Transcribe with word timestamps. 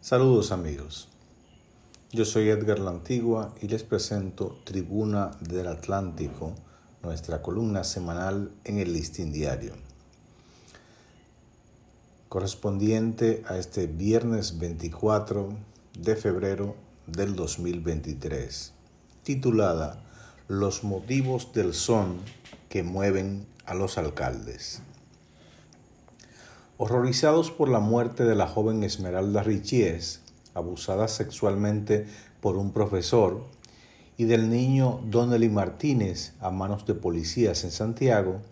Saludos 0.00 0.52
amigos. 0.52 1.08
Yo 2.12 2.24
soy 2.24 2.48
Edgar 2.50 2.78
La 2.78 2.90
Antigua 2.90 3.52
y 3.60 3.66
les 3.66 3.82
presento 3.82 4.56
Tribuna 4.62 5.32
del 5.40 5.66
Atlántico, 5.66 6.54
nuestra 7.02 7.42
columna 7.42 7.82
semanal 7.82 8.52
en 8.62 8.78
el 8.78 8.92
Listín 8.92 9.32
Diario, 9.32 9.74
correspondiente 12.28 13.42
a 13.48 13.58
este 13.58 13.88
viernes 13.88 14.60
24 14.60 15.48
de 15.98 16.14
febrero 16.14 16.76
del 17.08 17.34
2023, 17.34 18.72
titulada 19.24 20.04
Los 20.46 20.84
motivos 20.84 21.52
del 21.52 21.74
son 21.74 22.20
que 22.68 22.84
mueven 22.84 23.48
a 23.66 23.74
los 23.74 23.98
alcaldes. 23.98 24.80
Horrorizados 26.80 27.50
por 27.50 27.68
la 27.68 27.80
muerte 27.80 28.22
de 28.22 28.36
la 28.36 28.46
joven 28.46 28.84
Esmeralda 28.84 29.42
Richies, 29.42 30.20
abusada 30.54 31.08
sexualmente 31.08 32.06
por 32.40 32.56
un 32.56 32.72
profesor, 32.72 33.42
y 34.16 34.26
del 34.26 34.48
niño 34.48 35.00
Donnelly 35.02 35.48
Martínez 35.48 36.34
a 36.38 36.52
manos 36.52 36.86
de 36.86 36.94
policías 36.94 37.64
en 37.64 37.72
Santiago, 37.72 38.42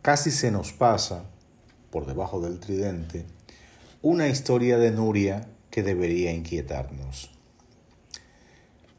casi 0.00 0.30
se 0.30 0.52
nos 0.52 0.72
pasa, 0.72 1.24
por 1.90 2.06
debajo 2.06 2.40
del 2.40 2.60
tridente, 2.60 3.26
una 4.00 4.28
historia 4.28 4.78
de 4.78 4.92
Nuria 4.92 5.48
que 5.70 5.82
debería 5.82 6.30
inquietarnos. 6.30 7.32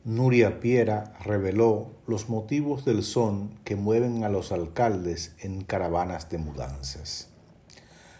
Nuria 0.03 0.59
Piera 0.59 1.13
reveló 1.23 1.91
los 2.05 2.27
motivos 2.27 2.83
del 2.83 3.03
son 3.03 3.51
que 3.63 3.77
mueven 3.77 4.25
a 4.25 4.29
los 4.29 4.51
alcaldes 4.51 5.31
en 5.39 5.63
caravanas 5.63 6.29
de 6.29 6.37
mudanzas 6.37 7.29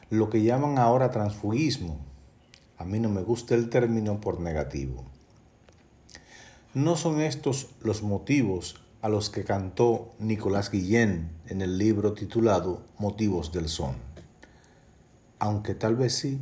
lo 0.09 0.29
que 0.29 0.43
llaman 0.43 0.77
ahora 0.77 1.11
transfugismo. 1.11 1.97
A 2.77 2.85
mí 2.85 2.99
no 2.99 3.09
me 3.09 3.21
gusta 3.21 3.55
el 3.55 3.69
término 3.69 4.21
por 4.21 4.39
negativo. 4.39 5.03
No 6.73 6.97
son 6.97 7.21
estos 7.21 7.69
los 7.81 8.03
motivos 8.03 8.81
a 9.01 9.09
los 9.09 9.29
que 9.29 9.43
cantó 9.43 10.13
Nicolás 10.19 10.71
Guillén 10.71 11.29
en 11.47 11.61
el 11.61 11.77
libro 11.77 12.13
titulado 12.13 12.81
Motivos 12.97 13.51
del 13.51 13.69
Son. 13.69 13.95
Aunque 15.39 15.73
tal 15.73 15.95
vez 15.95 16.15
sí, 16.15 16.39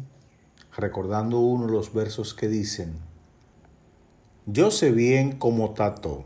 recordando 0.75 1.39
uno 1.39 1.67
de 1.67 1.73
los 1.73 1.93
versos 1.93 2.33
que 2.33 2.47
dicen, 2.47 2.93
Yo 4.45 4.71
sé 4.71 4.91
bien 4.91 5.37
cómo 5.37 5.71
tato, 5.71 6.23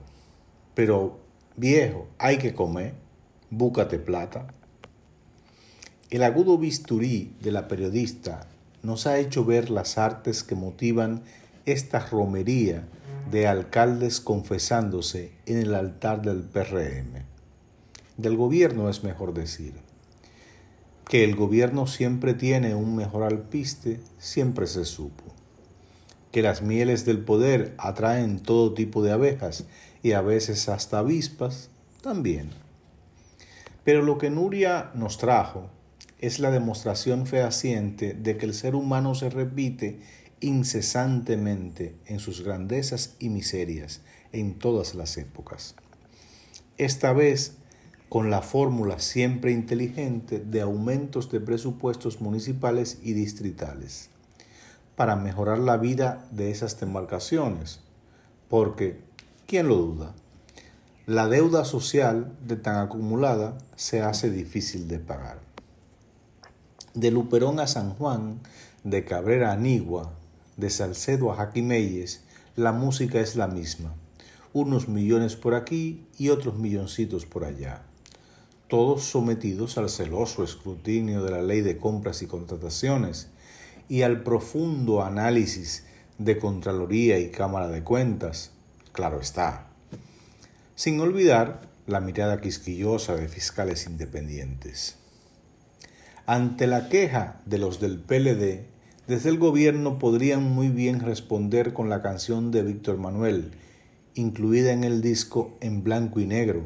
pero 0.73 1.19
viejo, 1.55 2.07
hay 2.17 2.37
que 2.37 2.53
comer, 2.53 2.93
búcate 3.49 3.99
plata. 3.99 4.47
El 6.09 6.23
agudo 6.23 6.57
bisturí 6.57 7.35
de 7.41 7.51
la 7.51 7.67
periodista 7.67 8.47
nos 8.81 9.07
ha 9.07 9.19
hecho 9.19 9.43
ver 9.43 9.69
las 9.69 9.97
artes 9.97 10.41
que 10.41 10.55
motivan 10.55 11.23
esta 11.65 11.99
romería 11.99 12.87
de 13.29 13.45
alcaldes 13.45 14.21
confesándose 14.21 15.33
en 15.45 15.57
el 15.57 15.75
altar 15.75 16.21
del 16.21 16.43
PRM. 16.43 17.25
Del 18.15 18.37
gobierno 18.37 18.89
es 18.89 19.03
mejor 19.03 19.33
decir. 19.33 19.73
Que 21.09 21.25
el 21.25 21.35
gobierno 21.35 21.87
siempre 21.87 22.33
tiene 22.33 22.73
un 22.73 22.95
mejor 22.95 23.23
alpiste, 23.23 23.99
siempre 24.17 24.65
se 24.67 24.85
supo. 24.85 25.25
Que 26.31 26.41
las 26.41 26.61
mieles 26.61 27.03
del 27.03 27.19
poder 27.19 27.75
atraen 27.77 28.39
todo 28.39 28.73
tipo 28.73 29.03
de 29.03 29.11
abejas 29.11 29.65
y 30.03 30.13
a 30.13 30.21
veces 30.21 30.69
hasta 30.69 30.99
avispas, 30.99 31.69
también. 32.01 32.51
Pero 33.83 34.03
lo 34.03 34.17
que 34.17 34.29
Nuria 34.29 34.91
nos 34.93 35.17
trajo 35.17 35.69
es 36.19 36.39
la 36.39 36.49
demostración 36.49 37.27
fehaciente 37.27 38.13
de 38.13 38.37
que 38.37 38.45
el 38.45 38.53
ser 38.53 38.75
humano 38.75 39.13
se 39.13 39.29
repite 39.29 39.99
incesantemente 40.39 41.95
en 42.05 42.19
sus 42.19 42.43
grandezas 42.43 43.15
y 43.19 43.29
miserias 43.29 44.01
en 44.31 44.57
todas 44.57 44.95
las 44.95 45.17
épocas. 45.17 45.75
Esta 46.77 47.13
vez 47.13 47.57
con 48.09 48.29
la 48.29 48.41
fórmula 48.41 48.99
siempre 48.99 49.51
inteligente 49.51 50.39
de 50.39 50.61
aumentos 50.61 51.31
de 51.31 51.39
presupuestos 51.39 52.21
municipales 52.21 52.99
y 53.03 53.13
distritales 53.13 54.09
para 54.95 55.15
mejorar 55.15 55.59
la 55.59 55.77
vida 55.77 56.27
de 56.31 56.49
esas 56.49 56.79
demarcaciones, 56.79 57.81
porque, 58.49 58.99
¿quién 59.45 59.67
lo 59.67 59.75
duda? 59.75 60.15
La 61.05 61.27
deuda 61.27 61.65
social 61.65 62.35
de 62.45 62.55
tan 62.55 62.77
acumulada 62.77 63.57
se 63.75 64.01
hace 64.01 64.31
difícil 64.31 64.87
de 64.87 64.99
pagar 64.99 65.46
de 66.97 67.11
Luperón 67.11 67.59
a 67.59 67.67
San 67.67 67.93
Juan, 67.93 68.39
de 68.83 69.05
Cabrera 69.05 69.51
a 69.51 69.55
Nigua, 69.55 70.13
de 70.55 70.71
Salcedo 70.71 71.31
a 71.31 71.35
Jaquimeyes, 71.35 72.23
la 72.55 72.71
música 72.71 73.19
es 73.19 73.35
la 73.35 73.47
misma. 73.47 73.93
Unos 74.51 74.87
millones 74.87 75.35
por 75.35 75.53
aquí 75.53 76.07
y 76.17 76.29
otros 76.29 76.57
milloncitos 76.57 77.27
por 77.27 77.45
allá. 77.45 77.83
Todos 78.67 79.03
sometidos 79.03 79.77
al 79.77 79.91
celoso 79.91 80.43
escrutinio 80.43 81.23
de 81.23 81.29
la 81.29 81.43
ley 81.43 81.61
de 81.61 81.77
compras 81.77 82.23
y 82.23 82.25
contrataciones 82.25 83.27
y 83.87 84.01
al 84.01 84.23
profundo 84.23 85.03
análisis 85.03 85.85
de 86.17 86.39
Contraloría 86.39 87.19
y 87.19 87.29
Cámara 87.29 87.67
de 87.67 87.83
Cuentas, 87.83 88.49
claro 88.91 89.21
está. 89.21 89.67
Sin 90.73 90.99
olvidar 90.99 91.61
la 91.85 91.99
mirada 91.99 92.41
quisquillosa 92.41 93.15
de 93.15 93.27
fiscales 93.27 93.85
independientes. 93.85 94.97
Ante 96.29 96.67
la 96.67 96.89
queja 96.89 97.39
de 97.45 97.57
los 97.57 97.79
del 97.79 97.99
PLD, 97.99 98.65
desde 99.07 99.29
el 99.29 99.37
gobierno 99.37 99.97
podrían 99.97 100.43
muy 100.43 100.67
bien 100.67 100.99
responder 100.99 101.71
con 101.71 101.87
la 101.89 102.01
canción 102.01 102.51
de 102.51 102.63
Víctor 102.63 102.97
Manuel, 102.97 103.51
incluida 104.13 104.73
en 104.73 104.83
el 104.83 105.01
disco 105.01 105.55
En 105.61 105.85
Blanco 105.85 106.19
y 106.19 106.25
Negro, 106.25 106.63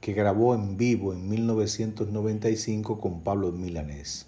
que 0.00 0.14
grabó 0.14 0.56
en 0.56 0.76
vivo 0.76 1.12
en 1.12 1.28
1995 1.28 3.00
con 3.00 3.20
Pablo 3.20 3.52
Milanés. 3.52 4.26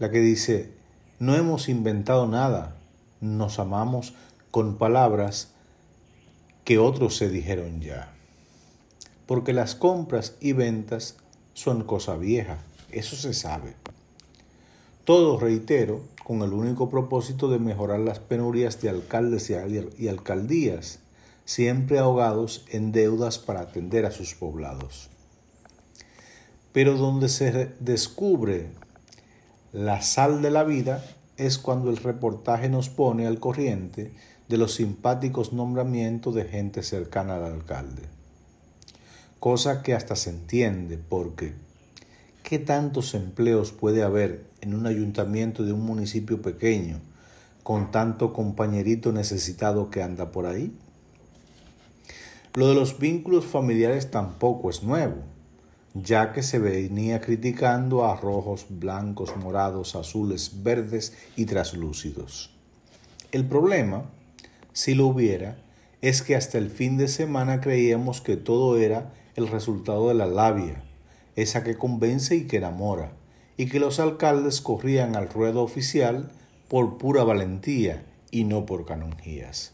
La 0.00 0.10
que 0.10 0.18
dice, 0.18 0.72
no 1.20 1.36
hemos 1.36 1.68
inventado 1.68 2.26
nada, 2.26 2.74
nos 3.20 3.60
amamos 3.60 4.14
con 4.50 4.78
palabras 4.78 5.52
que 6.64 6.78
otros 6.78 7.16
se 7.16 7.28
dijeron 7.28 7.80
ya. 7.80 8.12
Porque 9.26 9.52
las 9.52 9.76
compras 9.76 10.34
y 10.40 10.54
ventas 10.54 11.18
son 11.54 11.84
cosa 11.84 12.16
vieja, 12.16 12.58
eso 12.92 13.16
se 13.16 13.34
sabe. 13.34 13.74
Todo, 15.04 15.38
reitero, 15.38 16.02
con 16.22 16.42
el 16.42 16.52
único 16.52 16.88
propósito 16.88 17.48
de 17.48 17.58
mejorar 17.58 18.00
las 18.00 18.20
penurias 18.20 18.80
de 18.80 18.88
alcaldes 18.88 19.50
y 19.98 20.08
alcaldías, 20.08 21.00
siempre 21.44 21.98
ahogados 21.98 22.64
en 22.70 22.92
deudas 22.92 23.38
para 23.38 23.60
atender 23.60 24.06
a 24.06 24.12
sus 24.12 24.34
poblados. 24.34 25.10
Pero 26.72 26.96
donde 26.96 27.28
se 27.28 27.72
descubre 27.80 28.70
la 29.72 30.02
sal 30.02 30.40
de 30.42 30.50
la 30.50 30.64
vida 30.64 31.04
es 31.36 31.58
cuando 31.58 31.90
el 31.90 31.96
reportaje 31.96 32.68
nos 32.68 32.88
pone 32.88 33.26
al 33.26 33.40
corriente 33.40 34.12
de 34.48 34.56
los 34.58 34.74
simpáticos 34.74 35.52
nombramientos 35.52 36.34
de 36.34 36.44
gente 36.44 36.82
cercana 36.82 37.36
al 37.36 37.44
alcalde. 37.44 38.02
Cosa 39.40 39.82
que 39.82 39.94
hasta 39.94 40.14
se 40.14 40.30
entiende 40.30 40.98
porque 40.98 41.54
¿qué 42.42 42.58
tantos 42.58 43.14
empleos 43.14 43.72
puede 43.72 44.02
haber 44.02 44.44
en 44.60 44.74
un 44.74 44.86
ayuntamiento 44.86 45.64
de 45.64 45.72
un 45.72 45.82
municipio 45.82 46.42
pequeño 46.42 47.00
con 47.62 47.90
tanto 47.90 48.32
compañerito 48.32 49.12
necesitado 49.12 49.90
que 49.90 50.02
anda 50.02 50.32
por 50.32 50.46
ahí? 50.46 50.76
Lo 52.54 52.68
de 52.68 52.74
los 52.74 52.98
vínculos 52.98 53.46
familiares 53.46 54.10
tampoco 54.10 54.68
es 54.68 54.82
nuevo, 54.82 55.16
ya 55.94 56.32
que 56.32 56.42
se 56.42 56.58
venía 56.58 57.20
criticando 57.20 58.04
a 58.04 58.16
rojos, 58.16 58.66
blancos, 58.68 59.36
morados, 59.36 59.94
azules, 59.94 60.62
verdes 60.62 61.14
y 61.36 61.46
traslúcidos. 61.46 62.54
El 63.30 63.46
problema, 63.46 64.04
si 64.72 64.94
lo 64.94 65.06
hubiera, 65.06 65.56
es 66.02 66.20
que 66.20 66.36
hasta 66.36 66.58
el 66.58 66.68
fin 66.68 66.98
de 66.98 67.08
semana 67.08 67.60
creíamos 67.60 68.20
que 68.20 68.36
todo 68.36 68.76
era 68.76 69.14
el 69.36 69.48
resultado 69.48 70.08
de 70.08 70.14
la 70.14 70.26
labia, 70.26 70.82
esa 71.36 71.64
que 71.64 71.76
convence 71.76 72.36
y 72.36 72.46
que 72.46 72.58
enamora, 72.58 73.12
y 73.56 73.66
que 73.66 73.80
los 73.80 74.00
alcaldes 74.00 74.60
corrían 74.60 75.16
al 75.16 75.28
ruedo 75.28 75.62
oficial 75.62 76.30
por 76.68 76.98
pura 76.98 77.24
valentía 77.24 78.04
y 78.30 78.44
no 78.44 78.66
por 78.66 78.84
canonjías. 78.86 79.72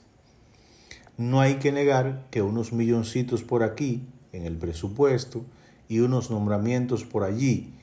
No 1.17 1.41
hay 1.41 1.57
que 1.57 1.73
negar 1.73 2.27
que 2.31 2.43
unos 2.43 2.73
milloncitos 2.73 3.43
por 3.43 3.63
aquí, 3.63 4.07
en 4.33 4.45
el 4.45 4.57
presupuesto, 4.57 5.45
y 5.89 6.01
unos 6.01 6.31
nombramientos 6.31 7.05
por 7.05 7.25
allí, 7.25 7.75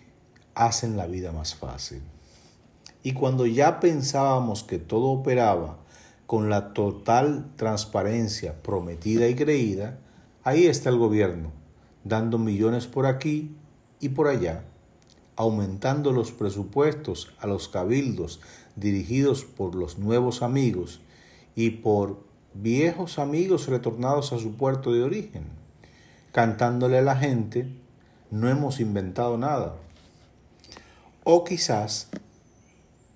hacen 0.53 0.95
la 0.95 1.07
vida 1.07 1.31
más 1.31 1.55
fácil. 1.55 2.01
Y 3.03 3.13
cuando 3.13 3.45
ya 3.45 3.79
pensábamos 3.79 4.63
que 4.63 4.79
todo 4.79 5.07
operaba 5.07 5.77
con 6.27 6.49
la 6.49 6.73
total 6.73 7.51
transparencia 7.55 8.61
prometida 8.63 9.27
y 9.27 9.35
creída, 9.35 9.99
ahí 10.43 10.65
está 10.65 10.89
el 10.89 10.97
gobierno, 10.97 11.51
dando 12.03 12.37
millones 12.37 12.87
por 12.87 13.05
aquí 13.05 13.55
y 13.99 14.09
por 14.09 14.27
allá 14.27 14.63
aumentando 15.35 16.11
los 16.11 16.31
presupuestos 16.31 17.33
a 17.39 17.47
los 17.47 17.67
cabildos 17.67 18.39
dirigidos 18.75 19.43
por 19.43 19.75
los 19.75 19.97
nuevos 19.97 20.41
amigos 20.41 21.01
y 21.55 21.71
por 21.71 22.19
viejos 22.53 23.19
amigos 23.19 23.67
retornados 23.67 24.33
a 24.33 24.39
su 24.39 24.55
puerto 24.55 24.93
de 24.93 25.03
origen, 25.03 25.43
cantándole 26.31 26.97
a 26.97 27.01
la 27.01 27.15
gente, 27.15 27.67
no 28.31 28.49
hemos 28.49 28.79
inventado 28.79 29.37
nada. 29.37 29.75
O 31.23 31.43
quizás 31.43 32.09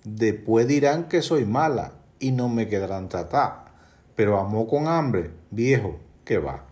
después 0.04 0.66
dirán 0.66 1.08
que 1.08 1.22
soy 1.22 1.44
mala 1.44 1.92
y 2.18 2.32
no 2.32 2.48
me 2.48 2.68
quedarán 2.68 3.08
tratar, 3.08 3.66
pero 4.14 4.38
amo 4.38 4.66
con 4.66 4.88
hambre, 4.88 5.30
viejo, 5.50 5.98
que 6.24 6.38
va. 6.38 6.69